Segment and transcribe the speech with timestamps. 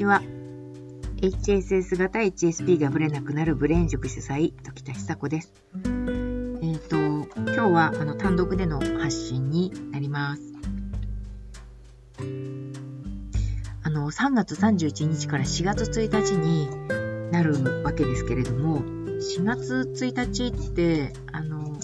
[0.00, 0.22] ちは。
[1.20, 5.52] HSS 型 HSP がブレなくなるブレーン塾主催、時田久子です。
[5.74, 6.96] えっ、ー、と、
[7.36, 10.42] 今日はあの単独での発信になります。
[13.82, 16.70] あの、3月31日から4月1日に
[17.30, 21.78] なるわけですけれども、4月1日って、あの、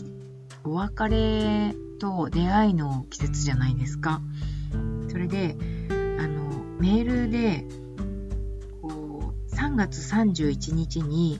[0.64, 4.23] お別れと出会いの季節じゃないですか。
[5.10, 5.59] それで、
[6.18, 7.66] あの、メールで、
[9.76, 11.38] 3月31日に、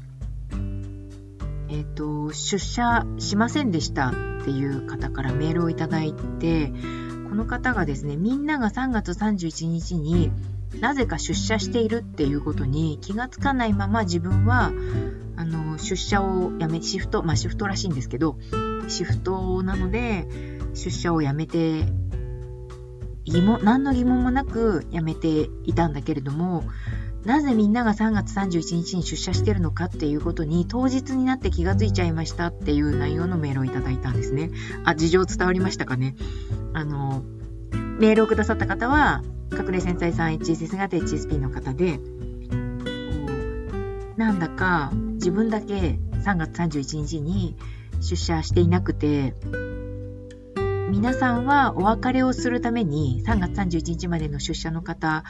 [1.70, 4.12] えっ、ー、と、出社しませんでしたっ
[4.44, 6.70] ていう方からメールをいただいて、
[7.30, 10.30] この方がですね、みんなが3月31日に
[10.78, 14.70] なぜか出社しているっていうことに気がつかないまま自分は、
[15.36, 18.36] あの、出社をやめ、シフト、まあシフトらしいんですけど、
[18.86, 20.28] シフトなので、
[20.74, 21.86] 出社をやめて、
[23.24, 26.64] 疑問、何の疑問もなく辞めていたんだけれども、
[27.27, 34.50] なぜみんなが3月31日に出社してるのかっていうことに当日になって気がついちゃいましたっていう内容のメールをいただいたんですね。
[34.84, 36.14] あ、事情伝わりましたかね？
[36.72, 37.24] あの、
[37.98, 41.98] メールをくださった方は、隠れ繊細さん HSS 型 HSP の方で、
[44.16, 47.56] なんだか自分だけ3月31日に
[48.00, 49.34] 出社していなくて、
[50.88, 55.24] 皆さんはお別れをするために3月31日までの出社の方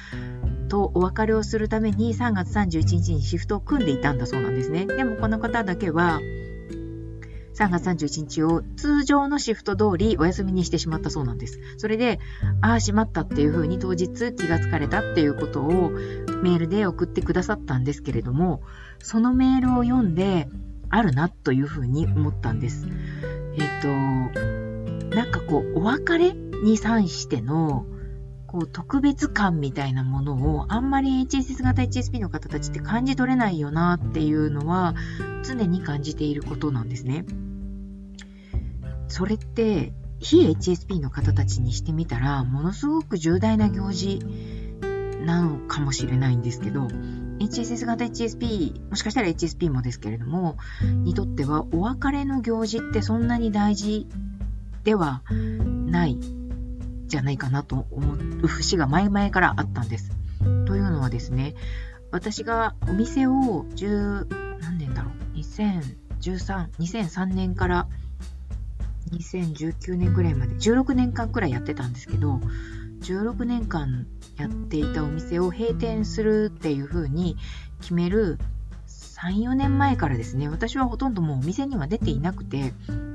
[0.69, 4.87] とお別れをするために3月31日にシフトを組んでいたんだそうなんですね。
[4.87, 6.21] でもこの方だけは
[7.57, 11.59] 3月31日を通常のシフト通りお休みにしてしまったそうなんです。
[11.79, 12.21] それで、
[12.61, 15.91] ああ、しまったっていう風に当日気がつかれたっていうことを
[16.43, 18.63] メールで送ってくださったんですけれども、
[18.99, 20.49] そのメールを読んで、
[20.89, 22.87] あるなという風に思ったんです。
[23.57, 23.89] えっ、と、
[25.17, 27.87] なんかこう、お別れに際しての、
[28.57, 34.95] こう、特別感みたいなものを、あんまり HSS 型 HSP の方たちって感じ取れないよなっていうのは、
[35.45, 37.27] 常に感じていることなんですね。
[39.09, 44.21] それって非 HSP の方たちにしてみたらものすごく重大な行事
[45.25, 46.89] なのかもしれないんですけど
[47.39, 50.57] HSS 型 HSP もしかしたら HSP もですけれども
[51.05, 54.07] にとってはお別れの行事ってそんなに大事
[54.83, 56.19] ではない
[57.07, 60.11] じゃないかなと思う節が前々からあったんです。
[60.67, 61.55] というのはですね
[62.11, 63.33] 私がお店を
[63.77, 67.89] 10何年だろう？2013 2003年から
[69.13, 72.41] 2019年ぐらいまで、16年間くらいやってたんですけど、
[73.03, 74.07] 16年間
[74.37, 77.37] やっていたお店を閉店するっていう風に
[77.81, 78.39] 決める
[79.27, 82.73] 3、4年前からですね、私はほとんどもうお店には出ていなくて、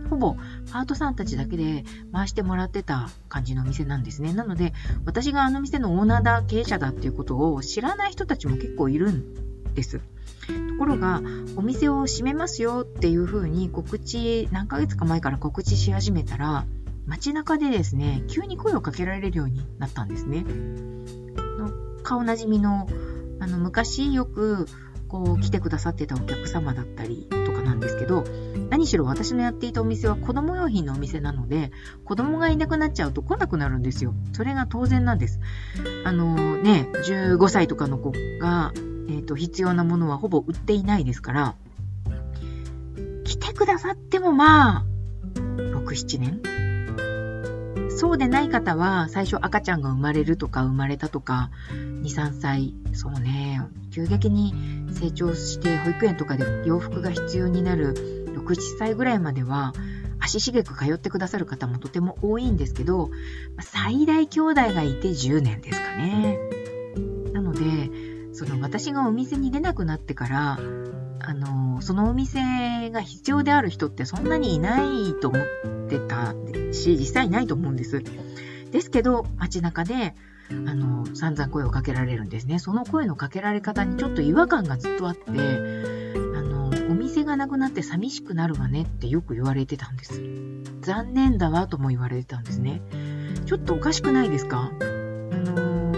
[0.09, 0.35] ほぼ
[0.72, 4.33] パートさんたちだけで回してもらってた感じのお店なんですね。
[4.33, 4.73] なので、
[5.05, 10.00] 私があの店のオーナーだ、経営者だっていうことを知らない人たちも結構いるんです。
[10.00, 10.03] と
[10.77, 11.21] ころが、
[11.55, 16.66] お店を閉めますよっていう風に告知、何ヶ月か前から告知し始めたら、
[17.05, 20.45] 街中でですね、急に声をかけられるようになったんですね。
[21.57, 21.71] の
[22.03, 22.89] 顔なじみの、
[23.39, 24.67] あの、昔よく、
[25.11, 28.23] こう、来てくださってたお客様だったりとかなんですけど、
[28.69, 31.72] 何しろ私のやっていたお店は子供用品のお店なので、
[32.05, 34.13] 子供がいなくなっちゃうと来なくなるんですよ。
[34.31, 35.41] それが当然なんです。
[36.05, 41.55] あのね、15歳とかの子が、えっ、ー、と、必要なものはほぼ売っていないですから、
[43.25, 44.85] 来てくださってもまあ、
[45.35, 46.41] 6、7年
[47.97, 51.51] そうでない方は、最初赤ちゃんが生まれるとか生まれたとか、
[52.01, 54.53] 2、3歳、そうね、急激に
[54.91, 57.94] 成長して保育園とかで洋服が必要になる
[58.35, 59.73] 6、7歳ぐらいまでは、
[60.19, 63.09] 足しげく通ってくださる方もとても多いんですけど、
[63.59, 66.39] 最大兄弟がいて10年ですかね。
[67.34, 67.89] なので、
[68.33, 70.59] その私がお店に出なくなってから、
[71.24, 76.33] あの、そのお店が必要である人ってそんなにいないと思ってた
[76.71, 78.01] し、実際いないと思うんです。
[78.71, 80.15] ですけど、街中で、
[80.68, 82.59] あの、散々声をかけられるんですね。
[82.59, 85.33] その声のかけられ方にちょっと違和感がずっとあって、あ
[86.42, 90.21] の、お店がなくなって寂しくなるわねってよく言われてたんです。
[90.81, 92.81] 残念だわとも言われてたんですね。
[93.45, 94.71] ちょっとおかしくないですか？
[94.80, 95.92] あの、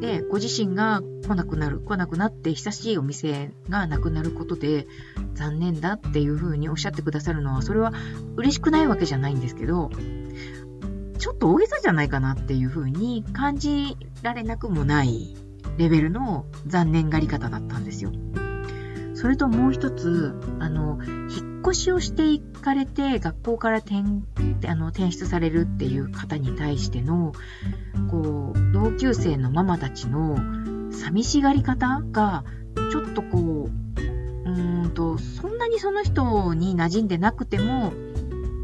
[0.00, 4.86] で、ご自身が来なくなる、来なくなって久しいお店がなくなることで
[5.34, 7.92] 残念だっていうふうにおっしゃってくださるのは、それは
[8.36, 9.90] 嬉しくないわけじゃないんですけど、
[11.20, 15.36] ちょっと大げさじゃないかなっていうふうに感じられなくもない
[15.76, 18.10] レベルの残念がり方だったんですよ。
[19.14, 23.96] それともう一つ、あの、引っ越しをしていかれて学校から転
[24.66, 27.34] あの転出されるっていう方に対しての、
[28.10, 30.38] こう、同級生のママたちの
[30.90, 32.44] 寂しがり方が、
[32.90, 37.92] ちょっとこう、うんと、そんなにその人に馴染んでなくても、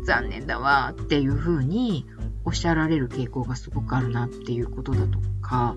[0.06, 2.06] 残念だわっていう風に
[2.46, 5.76] おっしゃられる傾向がすごくあるなっていうことだとか、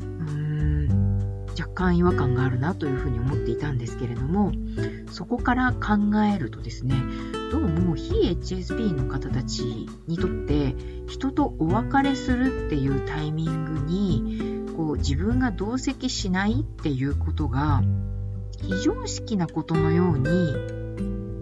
[0.00, 4.52] うーん、若干違和感があるなというふうに思っていたんですけれども、
[5.10, 6.94] そこから考えるとですね、
[7.50, 10.76] どうも非 HSP の方たちにとって
[11.08, 17.82] 人とお別れするっていうタイミングにこう自分が同席しないっていうことが
[18.60, 20.54] 非常識なことのように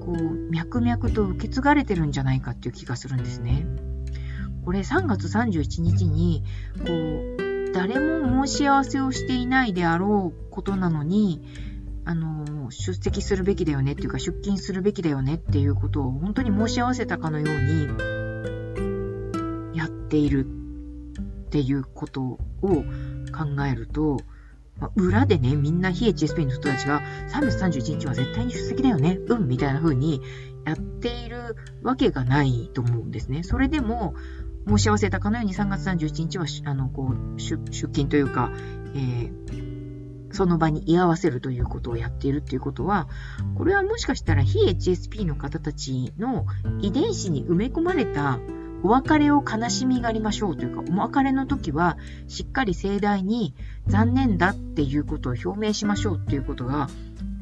[0.00, 3.66] こう脈々と受け継がれてるんじゃないかっていう気がするんですね。
[4.64, 6.42] これ3月31日に
[6.78, 11.42] こう誰も申し合わせをしていないであろうことなのに
[12.04, 17.48] あの出席するべきだよねっていうか出勤するべきだよねっていうことを本当に申し合わせたかのよう
[19.72, 20.50] にやっているっ
[21.50, 22.84] ていうことを考
[23.70, 24.18] えると、
[24.78, 30.22] ま、裏でね、みんな非 HSP の人たちが3月31日は絶対に出席だよね、うん、みたいな風に
[30.64, 33.42] やっているわけがないと思うんですね。
[33.42, 34.14] それでも、
[34.66, 38.50] 申し合わせたかのように3月31日は、あの、こう、出勤というか、
[38.94, 39.72] えー
[40.32, 43.08] その場に居合わせるということをやっているっていうことは、
[43.56, 46.46] これはもしかしたら非 HSP の方たちの
[46.80, 48.40] 遺伝子に埋め込まれた
[48.82, 53.54] お別れを悲しみがありましょうというか、お別れの時はしっかり盛大に
[53.86, 56.88] 残念だっていうことを表明しましょうっていうことが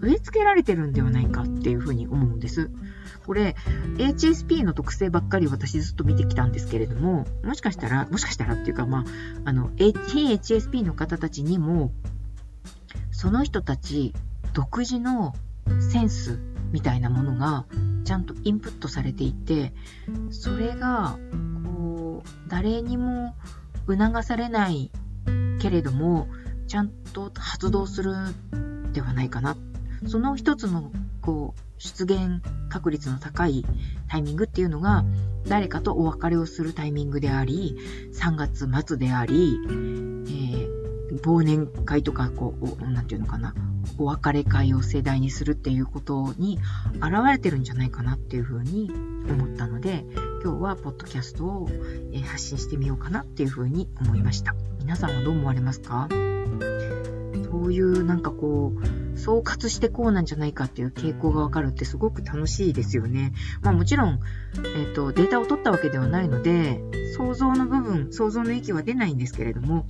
[0.00, 2.70] 植え付けられてるんではないかっていうふうに思うんです。
[3.30, 3.54] これ、
[3.98, 9.04] HSP の特性ばっかり私ずっと見てきたんですけれども、もしかしたら、もしかしたらっていうか、まあ、
[9.44, 11.92] あの、非 HSP の方たちにも、
[13.12, 14.14] その人たち
[14.52, 15.36] 独自の
[15.78, 16.40] センス
[16.72, 17.66] みたいなものが
[18.02, 19.74] ちゃんとインプットされていて、
[20.32, 21.16] それが、
[21.64, 23.36] こう、誰にも
[23.86, 24.90] 促されない
[25.60, 26.26] けれども、
[26.66, 28.12] ちゃんと発動する
[28.92, 29.56] ではないかな。
[30.08, 30.90] その一つの、
[31.30, 33.64] こう、出現確率の高い
[34.08, 35.04] タイミングっていうのが、
[35.46, 37.76] 誰かとお別れをするタイミングであり、
[38.12, 40.80] 3月末であり、えー
[41.24, 43.52] 忘年会とか、こう、なんていうのかな、
[43.98, 46.60] お別れ会を盛大にするっていうことに
[46.94, 48.88] 現れてるんじゃないかなっていうふうに
[49.28, 50.04] 思ったので、
[50.42, 51.68] 今日はポッドキャストを
[52.26, 54.54] 発信してみようかなっていうふうに思いました。
[54.78, 56.08] 皆さんはどう思われますか？
[57.50, 63.32] そういうなんかこう、総括してこうなんじゃないかっていう傾向がわかるってすごく楽しいですよね。
[63.62, 64.20] まあもちろん、
[64.56, 66.80] えっ、ー、と、データを取ったわけではないので、
[67.16, 69.86] 想像の部分、想像の域は出ないんですけれども、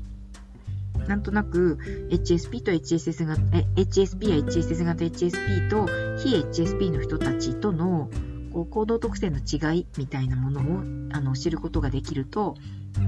[1.07, 1.79] なんとなく
[2.11, 3.41] HSP と HSS 型、
[3.77, 5.87] HSP や HSS 型 HSP と
[6.19, 8.11] 非 HSP の人たちとの
[8.53, 10.65] こう行動特性の違いみたいなものを
[11.13, 12.57] あの知ることができると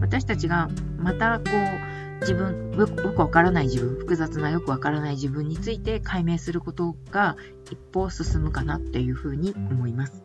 [0.00, 0.68] 私たちが
[0.98, 7.36] またこう自分よくわからない自分複雑なよくわからない自分について解明することが
[7.70, 10.22] 一歩進むかなっていうふうに思います。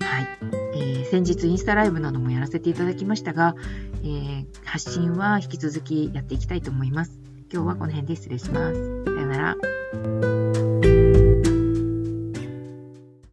[0.00, 0.28] はい、
[0.74, 3.54] えー、先日インスタライブなどもやらせていただきましたが、
[4.02, 7.20] えー、発信は引き続きやっていきたいと思います。
[7.52, 9.04] 今日はこの辺で失礼します。
[9.04, 10.49] さよなら。